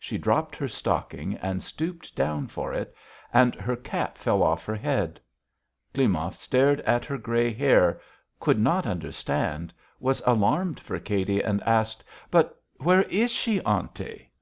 [0.00, 2.92] She dropped her stocking and stooped down for it,
[3.32, 5.20] and her cap fell off her head.
[5.94, 8.00] Klimov stared at her grey hair,
[8.40, 14.32] could not understand, was alarmed for Katy, and asked: "But where is she, aunty?"